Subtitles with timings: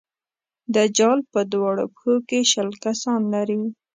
[0.75, 3.61] دجال په دواړو پښو کې شل کسان لري.